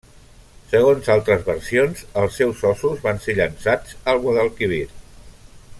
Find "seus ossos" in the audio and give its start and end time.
2.41-3.05